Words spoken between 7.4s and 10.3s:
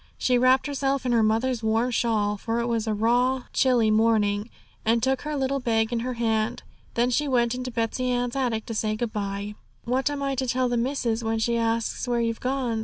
into Betsey Ann's attic to say good bye. 'What am